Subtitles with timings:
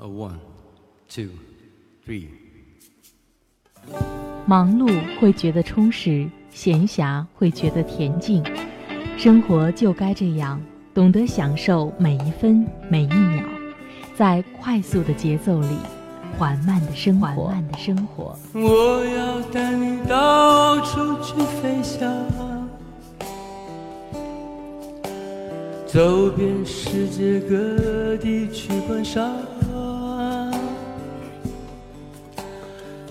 [0.00, 0.38] A one,
[1.08, 1.30] two,
[2.06, 2.28] three.
[4.46, 8.44] 忙碌会觉得充实，闲暇会觉得恬静，
[9.16, 10.62] 生活就该这样，
[10.94, 13.44] 懂得享受每一分每一秒，
[14.14, 15.76] 在快速的节奏里，
[16.38, 17.26] 缓慢的生活。
[17.26, 18.38] 缓慢的生活。
[18.54, 22.08] 我要带你到处去飞翔，
[25.88, 29.28] 走遍世界各地去观赏。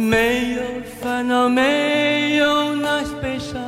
[0.00, 0.62] 没有
[1.00, 3.60] 烦恼，没有那些悲伤，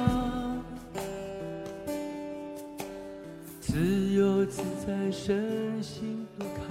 [3.60, 3.78] 自
[4.14, 6.62] 由自在，身心多开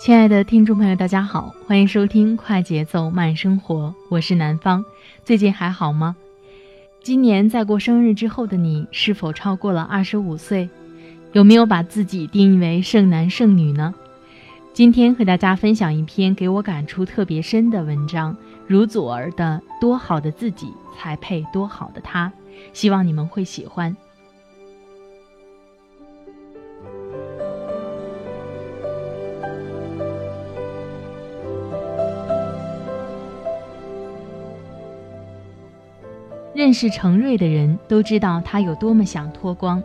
[0.00, 4.82] 亲爱的听众朋友，大家好，欢迎收听《快节奏慢生活》，我是南方。
[5.26, 6.16] 最近还好吗？
[7.02, 10.70] 今年在过生日之后的你，是否超过了二十五岁？
[11.34, 13.94] 有没有把自己定义为剩男剩女呢？
[14.72, 18.34] 今天和大家分享一篇给我感触特别深的文章，
[18.66, 22.26] 如左儿的《多好的自己才配多好的他》，
[22.72, 23.94] 希望你们会喜欢。
[36.52, 39.82] 认识程瑞的人都知道他有多么想脱光。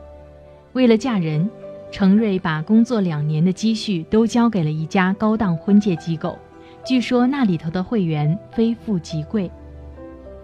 [0.74, 1.50] 为了嫁人，
[1.92, 6.38] 程瑞把工作两年的积蓄都交给了一家高档婚介机构。
[6.84, 9.50] 据说那里头的会员非富即贵。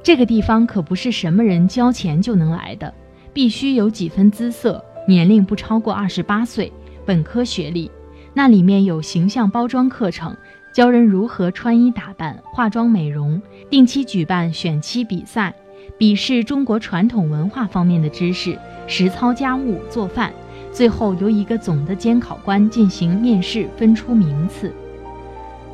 [0.03, 2.93] 这个地方可不是什么人交钱就能来的，
[3.33, 6.71] 必须有几分姿色，年龄不超过二十八岁，
[7.05, 7.89] 本科学历。
[8.33, 10.35] 那里面有形象包装课程，
[10.73, 15.53] 教人如何穿衣打扮、化妆美容，定期举办选妻比赛。
[16.01, 18.57] 笔试中国传统文化方面的知识，
[18.87, 20.33] 实操家务做饭，
[20.73, 24.73] 最后由一个总的监考官进行面试，分出名次。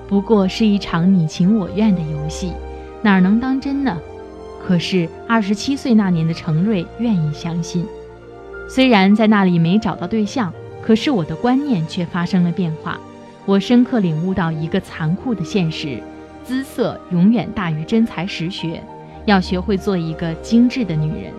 [0.05, 2.51] 不过是一场你情我愿的游戏，
[3.01, 3.97] 哪能当真呢？
[4.61, 7.85] 可是二十七岁那年的程瑞愿意相信。
[8.69, 10.51] 虽然在那里没找到对象，
[10.81, 12.99] 可是我的观念却发生了变化。
[13.45, 16.03] 我深刻领悟到一个残酷的现实：
[16.43, 18.83] 姿色永远大于真才实学。
[19.27, 21.33] 要学会做一个精致的女人。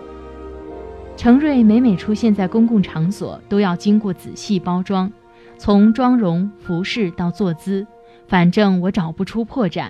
[1.17, 5.11] 程瑞每每出现在公共场所，都要经过仔细包装，
[5.57, 7.85] 从妆容、服饰到坐姿，
[8.27, 9.89] 反正我找不出破绽。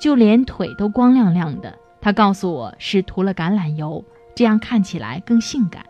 [0.00, 4.02] 就连腿都光亮亮的，他告诉我是涂了橄榄油，
[4.34, 5.84] 这样看起来更性感。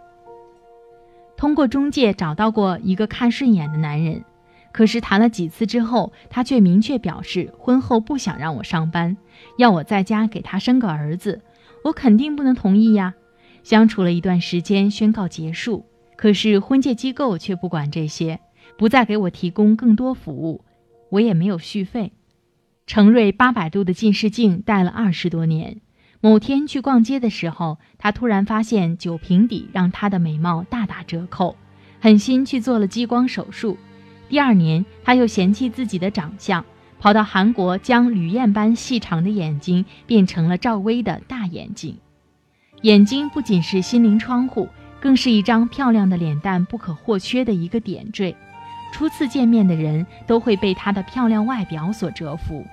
[1.37, 4.25] 通过中介找到过一个看顺眼的男人。
[4.73, 9.17] 可是谈了几次之后，他却明确表示婚后不想让我上班，
[9.57, 11.41] 要我在家给他生个儿子。
[11.85, 13.15] 我肯定不能同意呀。
[13.63, 15.87] 相处了一段时间，宣告结束。
[16.17, 18.41] 可是婚介机构却不管这些，
[18.77, 20.65] 不再给我提供更多服务，
[21.11, 22.13] 我也没有续费。
[22.87, 25.81] 程瑞八百度的近视镜戴了二十多年，
[26.21, 31.57] 某天去逛街的时候，他突然发现酒瓶底让他的美貌大打折扣，
[32.01, 33.77] 狠心去做了激光手术。
[34.29, 36.65] 第二年，他又嫌弃自己的长相，
[37.01, 41.97] 跑到韩国将吕燕般细长的眼睛变成了赵薇的大眼睛。
[42.83, 44.69] 眼睛不仅是心灵窗户，
[45.01, 48.37] 更是一张漂亮的脸蛋不可或缺的一个点缀。
[48.93, 52.67] 初次见面的人都会被她的漂亮外表所折服。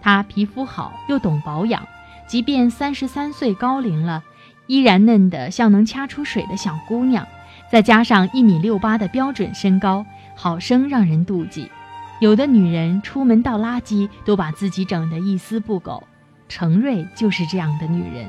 [0.00, 1.86] 她皮肤好，又懂保养，
[2.26, 4.22] 即便三十三岁高龄了，
[4.66, 7.26] 依然嫩得像能掐出水的小姑娘。
[7.70, 10.04] 再加上一米六八的标准身高。
[10.36, 11.70] 好生让人妒忌，
[12.18, 16.02] 有的女人出门倒垃圾都把自己整得一丝不苟，
[16.48, 18.26] 程瑞就是这样的女人。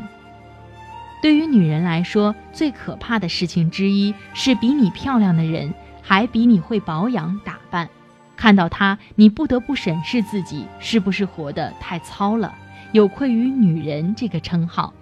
[1.22, 7.88] 对于女人来说，最可怕的事情之一是比你漂亮的人还比你会保养打扮，
[8.36, 12.54] 看到她，你不得不审视自己是不是活得太糙了，
[12.92, 14.94] 有愧于女人这个称号。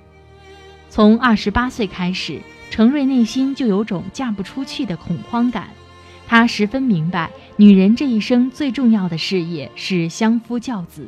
[0.90, 5.69] 从二十八岁开始，程瑞内心就有种嫁不出去的恐慌感。
[6.27, 11.07] 他十分明白，女人这一生最重要的事业是相夫教子。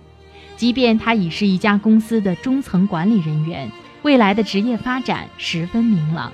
[0.58, 3.72] 即便她已是一家公司的中层管理人员，
[4.04, 6.32] 未来的职业发展十分明朗，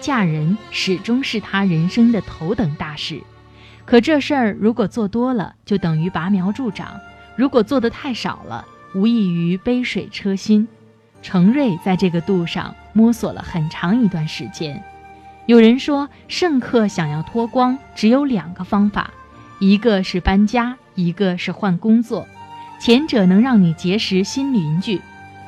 [0.00, 3.22] 嫁人始终是她人生的头等大事。
[3.86, 6.98] 可这事儿如果做多了，就等于拔苗助长；
[7.36, 10.66] 如果做得太少了，无异于杯水车薪。
[11.24, 14.84] 程瑞在这个度上摸索了很长一段时间，
[15.46, 19.10] 有人说，圣客想要脱光，只有两个方法，
[19.58, 22.28] 一个是搬家，一个是换工作。
[22.78, 25.00] 前者能让你结识新邻居，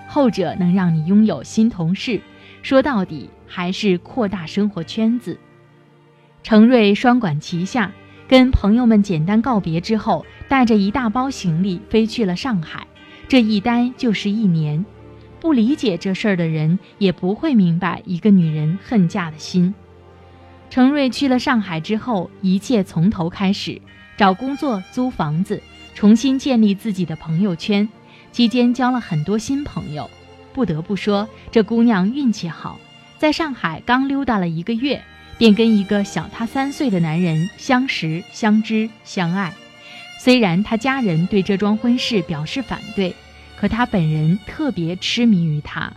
[0.09, 2.23] 后者能让你拥有新同事。
[2.63, 5.39] 说到底，还是扩大生活圈子。
[6.43, 7.93] 程瑞双管齐下，
[8.27, 12.87] 跟朋友们简单告别之后，带着一大包行李飞去了上海。
[13.29, 14.83] 这一待就是一年。
[15.41, 19.75] 不理解这事儿的人，也不会明白一个女人恨嫁的心。
[20.69, 23.81] 程瑞去了上海之后，一切从头开始，
[24.17, 25.63] 找工作、租房子，
[25.95, 27.89] 重新建立自己的朋友圈。
[28.33, 30.11] 期间交了很多新朋友。
[30.53, 32.81] 不得不说，这姑娘运气好，
[33.19, 35.03] 在上海刚溜达了一个月，
[35.39, 39.55] 便跟一个小她三岁的男人相识、相知、相爱。
[40.19, 43.15] 虽然她家人对这桩婚事表示反对，
[43.57, 45.93] 可他本人特别痴迷于他。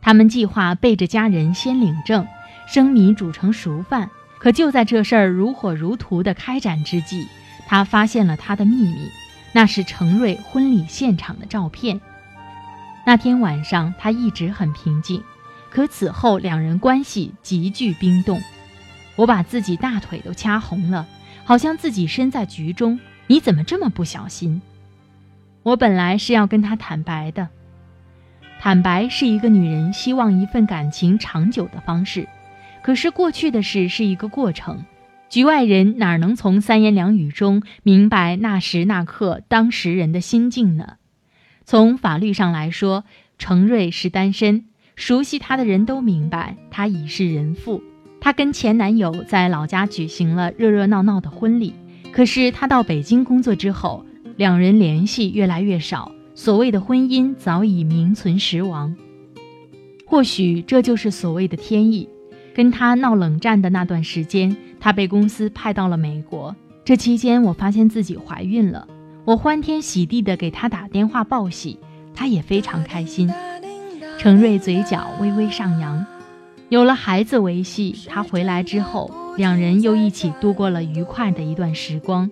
[0.00, 2.26] 他们计划背着家人先领证。
[2.66, 7.26] 生米煮成熟饭，可就在这事儿如火如荼的开展之际，
[7.66, 9.10] 他发现了他的秘密，
[9.50, 12.00] 那是程瑞婚礼现场的照片。
[13.04, 15.20] 那天晚上，他一直很平静，
[15.68, 18.40] 可此后两人关系急剧冰冻。
[19.16, 21.08] 我把自己大腿都掐红了，
[21.42, 23.00] 好像自己身在局中。
[23.26, 24.62] 你怎么这么不小心？
[25.62, 27.48] 我本来是要跟他坦白的，
[28.58, 32.26] 坦白是一个女人希望一份感情长久的方式。
[32.82, 34.84] 可是过去的事是一个过程，
[35.28, 40.96] 局外人哪能从三言两语中明白那时那刻当时人的心境呢？
[41.66, 43.04] 从法律上来说，
[43.38, 44.64] 程瑞是单身，
[44.96, 47.82] 熟悉他的人都明白他已是人妇。
[48.18, 51.74] 她跟前男友在老家举行了热热闹闹的婚礼，
[52.12, 54.04] 可是她到北京工作之后，
[54.40, 58.96] 两人联系越来越少，所谓的婚姻早已名存实亡。
[60.06, 62.08] 或许这就是所谓的天意。
[62.54, 66.56] 跟他闹冷战的那段时间，他被公司派到了美国。
[66.86, 68.88] 这期间，我发现自己怀孕了，
[69.26, 71.78] 我欢天喜地的给他打电话报喜，
[72.14, 73.30] 他也非常开心。
[74.16, 76.06] 程瑞嘴角微微上扬，
[76.70, 82.30] 有了孩子维系，他回来之后，两人又一起度过了愉快的一段时光。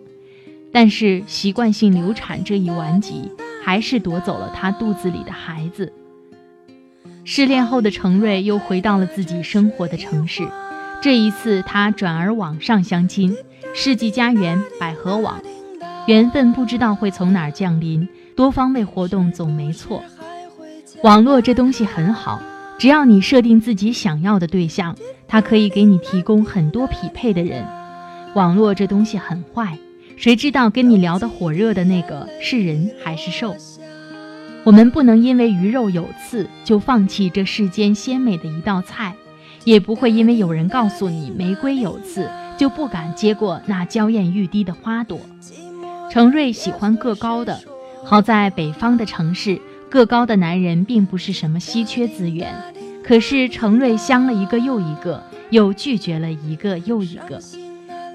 [0.72, 3.30] 但是习惯性流产这一顽疾，
[3.64, 5.92] 还是夺走了他肚子里的孩子。
[7.24, 10.48] 失恋后的程瑞又回到了自己生活的城市，
[11.02, 13.36] 这一次他转而网上相亲，
[13.74, 15.40] 世纪佳缘、百合网，
[16.06, 20.02] 缘分不知道会从哪儿降临，多方位活动总没错。
[21.02, 22.40] 网络这东西很好，
[22.78, 27.66] 只要你设定自己想要的对象，它可以给你提供很多匹配的人。
[28.34, 29.78] 网络这东西很坏，
[30.18, 33.54] 谁知道跟你聊得火热的那个是人还是兽？
[34.64, 39.14] 我们不能因为鱼肉有刺就放弃这世间鲜美的一道菜，
[39.62, 42.28] 也不会因为有人告诉你玫瑰有刺
[42.58, 45.20] 就不敢接过那娇艳欲滴的花朵。
[46.10, 47.60] 程瑞喜欢个高的，
[48.04, 52.52] 好在北方的城市，个高的男人并不是什么稀缺资源。
[53.04, 57.40] 可是程瑞相了一个又一个，又拒绝了一个又一个。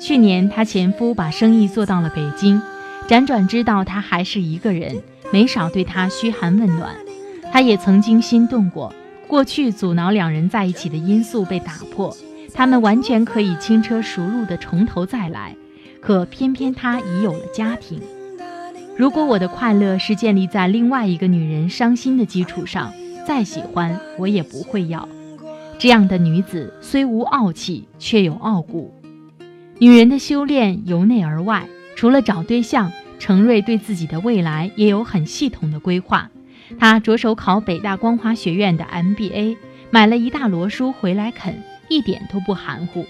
[0.03, 2.61] 去年他前夫把生意做到了北京，
[3.07, 5.01] 辗转知道他还是一个人。
[5.31, 6.93] 没少对他嘘寒问暖，
[7.53, 8.93] 他也曾经心动过。
[9.29, 12.13] 过去阻挠两人在一起的因素被打破，
[12.53, 15.55] 他们完全可以轻车熟路的从头再来。
[16.01, 18.01] 可偏偏他已有了家庭。
[18.97, 22.91] 如果我的快乐是建立在另外一个女人伤心的基础上，
[23.25, 25.07] 再喜欢我也不会要。
[25.79, 28.93] 这样的女子虽无傲气，却有傲骨。
[29.83, 32.89] 女人的修炼由内而外，除了找对象。
[33.19, 36.29] 程瑞对自己的未来也有很系统的规划，
[36.79, 39.57] 他着手考北大光华学院的 MBA，
[39.91, 43.05] 买了一大摞书回来啃，一点都不含糊。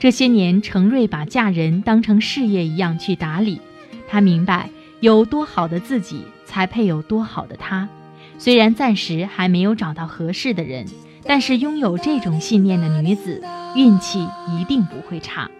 [0.00, 3.60] 这些年，程瑞把嫁人当成事业一样去打理。
[4.08, 7.86] 他明白，有多好的自己，才配有多好的他。
[8.38, 10.86] 虽然暂时还没有找到合适的人，
[11.24, 13.42] 但是拥有这种信念的女子，
[13.76, 14.26] 运气
[14.58, 15.50] 一定不会差。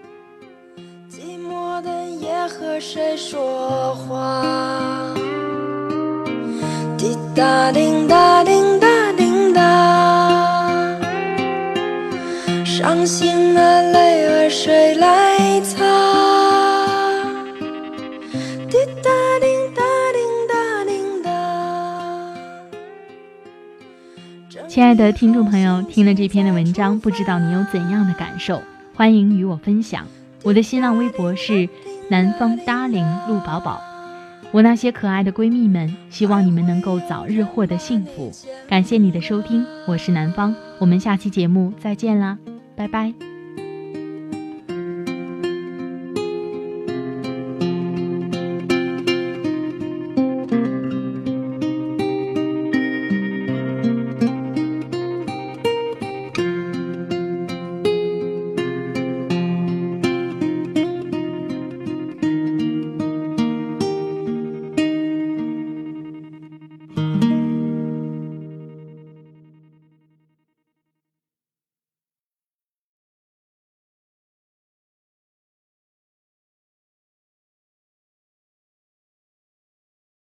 [2.48, 5.14] 和谁说话？
[6.96, 10.98] 滴答滴答滴答滴答，
[12.64, 15.84] 伤心的泪儿谁来擦？
[18.70, 19.82] 滴答滴答
[20.14, 21.30] 滴答滴答。
[24.66, 28.62] 亲爱的听众朋友，听了这篇的文章，不知道你有怎样的感受？
[28.94, 30.06] 欢迎与我分享。
[30.42, 31.68] 我的新浪微博是。
[32.10, 33.80] 南方 darling 陆宝宝，
[34.50, 38.32] 我那些可爱的闺蜜们，希望你们能够早日获得幸福。
[38.66, 42.38] 感谢你的收听，我是南方，我们下期节目再见啦。
[42.74, 43.27] 拜拜。